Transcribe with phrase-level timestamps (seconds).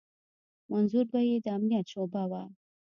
[0.69, 2.43] منظور به يې د امنيت شعبه وه.